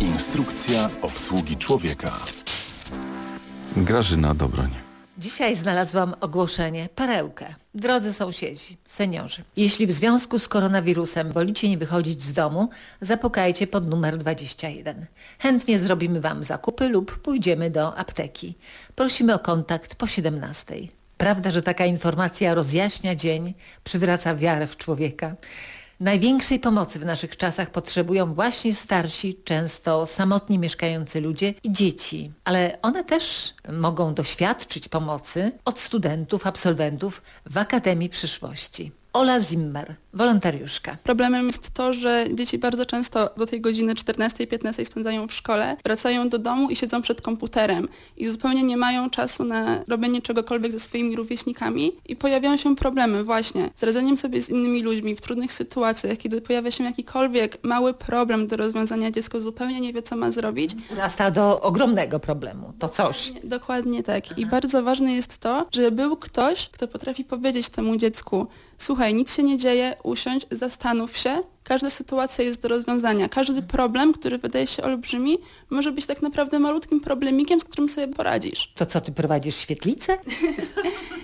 [0.00, 2.10] Instrukcja obsługi człowieka.
[3.76, 4.68] Grażyna Dobroń.
[5.18, 7.54] Dzisiaj znalazłam ogłoszenie, perełkę.
[7.74, 12.68] Drodzy sąsiedzi, seniorzy, jeśli w związku z koronawirusem wolicie nie wychodzić z domu,
[13.00, 15.06] zapukajcie pod numer 21.
[15.38, 18.54] Chętnie zrobimy Wam zakupy lub pójdziemy do apteki.
[18.94, 20.74] Prosimy o kontakt po 17.
[21.18, 23.54] Prawda, że taka informacja rozjaśnia dzień,
[23.84, 25.34] przywraca wiarę w człowieka?
[26.00, 32.32] Największej pomocy w naszych czasach potrzebują właśnie starsi, często samotnie mieszkający ludzie i dzieci.
[32.44, 38.92] Ale one też mogą doświadczyć pomocy od studentów, absolwentów w Akademii Przyszłości.
[39.12, 40.96] Ola Zimmer, wolontariuszka.
[41.04, 46.28] Problemem jest to, że dzieci bardzo często do tej godziny 14-15 spędzają w szkole, wracają
[46.28, 50.78] do domu i siedzą przed komputerem i zupełnie nie mają czasu na robienie czegokolwiek ze
[50.78, 55.52] swoimi rówieśnikami i pojawiają się problemy właśnie z radzeniem sobie z innymi ludźmi w trudnych
[55.52, 60.32] sytuacjach, kiedy pojawia się jakikolwiek mały problem do rozwiązania, dziecko zupełnie nie wie, co ma
[60.32, 60.70] zrobić.
[60.92, 63.32] Urasta do ogromnego problemu, to coś.
[63.44, 64.38] Dokładnie tak.
[64.38, 68.46] I bardzo ważne jest to, żeby był ktoś, kto potrafi powiedzieć temu dziecku,
[68.78, 73.28] słuchaj, nic się nie dzieje, usiądź, zastanów się, każda sytuacja jest do rozwiązania.
[73.28, 75.38] Każdy problem, który wydaje się olbrzymi,
[75.70, 78.72] może być tak naprawdę malutkim problemikiem, z którym sobie poradzisz.
[78.74, 80.18] To co, ty prowadzisz świetlicę?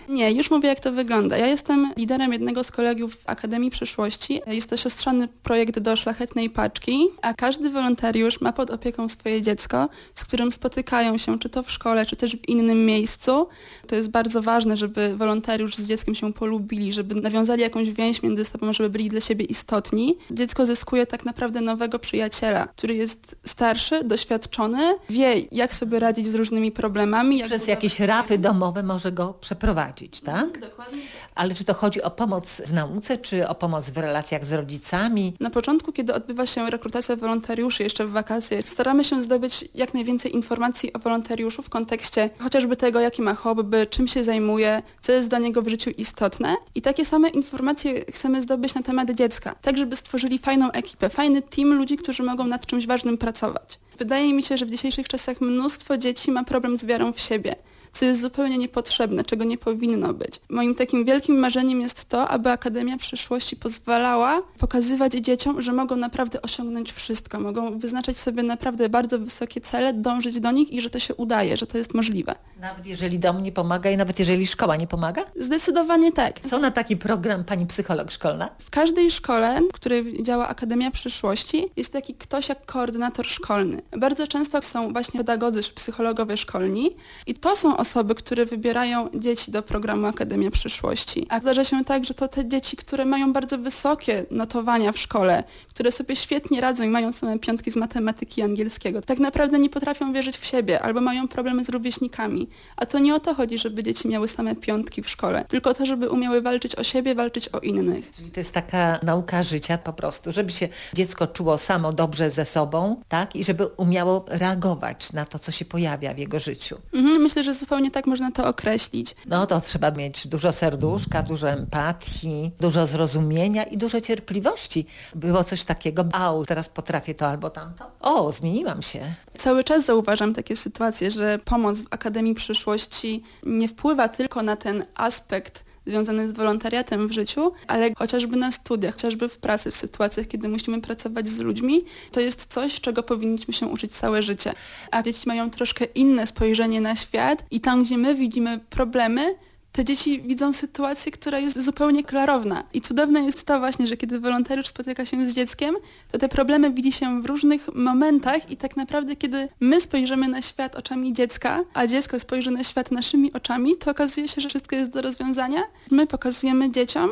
[0.08, 1.36] Nie, już mówię jak to wygląda.
[1.36, 4.40] Ja jestem liderem jednego z kolegiów w Akademii Przyszłości.
[4.46, 9.88] Jest to siostrzany projekt do szlachetnej paczki, a każdy wolontariusz ma pod opieką swoje dziecko,
[10.14, 13.48] z którym spotykają się, czy to w szkole, czy też w innym miejscu.
[13.86, 18.44] To jest bardzo ważne, żeby wolontariusz z dzieckiem się polubili, żeby nawiązali jakąś więź między
[18.44, 20.16] sobą, żeby byli dla siebie istotni.
[20.30, 26.34] Dziecko zyskuje tak naprawdę nowego przyjaciela, który jest starszy, doświadczony, wie jak sobie radzić z
[26.34, 27.42] różnymi problemami.
[27.44, 30.60] Przez jakieś rafy domowe może go przeprowadzić, tak?
[30.60, 31.02] Dokładnie.
[31.34, 35.34] Ale czy to chodzi o pomoc w nauce, czy o pomoc w relacjach z rodzicami?
[35.40, 40.34] Na początku, kiedy odbywa się rekrutacja wolontariuszy jeszcze w wakacje, staramy się zdobyć jak najwięcej
[40.34, 45.28] informacji o wolontariuszu w kontekście chociażby tego, jakie ma hobby, czym się zajmuje, co jest
[45.28, 46.56] dla niego w życiu istotne.
[46.74, 51.42] I takie same informacje chcemy zdobyć na temat dziecka, tak żeby stworzyli fajną ekipę, fajny
[51.42, 53.78] team ludzi, którzy mogą nad czymś ważnym pracować.
[53.98, 57.56] Wydaje mi się, że w dzisiejszych czasach mnóstwo dzieci ma problem z wiarą w siebie
[57.96, 60.40] co jest zupełnie niepotrzebne, czego nie powinno być.
[60.48, 66.42] Moim takim wielkim marzeniem jest to, aby Akademia Przyszłości pozwalała pokazywać dzieciom, że mogą naprawdę
[66.42, 70.98] osiągnąć wszystko, mogą wyznaczać sobie naprawdę bardzo wysokie cele, dążyć do nich i że to
[70.98, 72.34] się udaje, że to jest możliwe.
[72.60, 75.24] Nawet jeżeli dom nie pomaga i nawet jeżeli szkoła nie pomaga?
[75.40, 76.40] Zdecydowanie tak.
[76.40, 78.48] Co na taki program pani psycholog szkolna?
[78.58, 83.82] W każdej szkole, w której działa Akademia Przyszłości, jest taki ktoś jak koordynator szkolny.
[83.98, 86.96] Bardzo często są właśnie pedagodzy czy psychologowie szkolni
[87.26, 87.85] i to są osoby,
[88.16, 91.26] które wybierają dzieci do programu Akademia Przyszłości.
[91.28, 95.44] A zdarza się tak, że to te dzieci, które mają bardzo wysokie notowania w szkole,
[95.68, 99.70] które sobie świetnie radzą i mają same piątki z matematyki i angielskiego, tak naprawdę nie
[99.70, 102.48] potrafią wierzyć w siebie albo mają problemy z rówieśnikami.
[102.76, 105.86] A to nie o to chodzi, żeby dzieci miały same piątki w szkole, tylko to,
[105.86, 108.10] żeby umiały walczyć o siebie, walczyć o innych.
[108.10, 112.44] Czyli to jest taka nauka życia po prostu, żeby się dziecko czuło samo dobrze ze
[112.44, 113.36] sobą, tak?
[113.36, 116.76] I żeby umiało reagować na to, co się pojawia w jego życiu.
[116.92, 119.14] Mhm, myślę, że zupełnie tak można to określić.
[119.26, 124.86] No to trzeba mieć dużo serduszka, dużo empatii, dużo zrozumienia i dużo cierpliwości.
[125.14, 127.90] Było coś takiego, au, teraz potrafię to albo tamto.
[128.00, 129.14] O, zmieniłam się.
[129.38, 134.84] Cały czas zauważam takie sytuacje, że pomoc w Akademii Przyszłości nie wpływa tylko na ten
[134.94, 140.26] aspekt związany z wolontariatem w życiu, ale chociażby na studiach, chociażby w pracy, w sytuacjach,
[140.28, 144.52] kiedy musimy pracować z ludźmi, to jest coś, czego powinniśmy się uczyć całe życie.
[144.90, 149.34] A dzieci mają troszkę inne spojrzenie na świat i tam, gdzie my widzimy problemy,
[149.76, 152.64] te dzieci widzą sytuację, która jest zupełnie klarowna.
[152.74, 155.74] I cudowne jest to właśnie, że kiedy wolontariusz spotyka się z dzieckiem,
[156.12, 160.42] to te problemy widzi się w różnych momentach i tak naprawdę kiedy my spojrzymy na
[160.42, 164.76] świat oczami dziecka, a dziecko spojrzy na świat naszymi oczami, to okazuje się, że wszystko
[164.76, 165.62] jest do rozwiązania.
[165.90, 167.10] My pokazujemy dzieciom,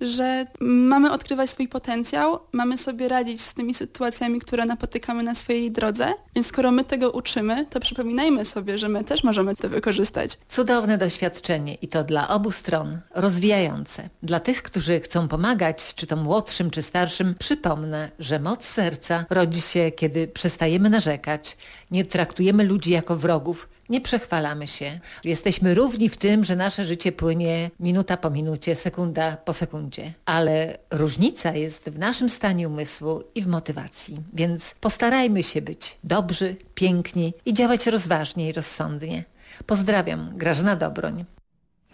[0.00, 5.70] że mamy odkrywać swój potencjał, mamy sobie radzić z tymi sytuacjami, które napotykamy na swojej
[5.70, 10.38] drodze, więc skoro my tego uczymy, to przypominajmy sobie, że my też możemy to wykorzystać.
[10.48, 14.08] Cudowne doświadczenie i to dla obu stron, rozwijające.
[14.22, 19.60] Dla tych, którzy chcą pomagać, czy to młodszym, czy starszym, przypomnę, że moc serca rodzi
[19.60, 21.56] się, kiedy przestajemy narzekać,
[21.90, 25.00] nie traktujemy ludzi jako wrogów, nie przechwalamy się.
[25.24, 30.12] Jesteśmy równi w tym, że nasze życie płynie minuta po minucie, sekunda po sekundzie.
[30.24, 34.18] Ale różnica jest w naszym stanie umysłu i w motywacji.
[34.34, 39.24] Więc postarajmy się być dobrzy, piękni i działać rozważnie i rozsądnie.
[39.66, 41.24] Pozdrawiam, Grażyna Dobroń.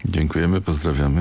[0.05, 1.21] Dziękujemy, pozdrawiamy.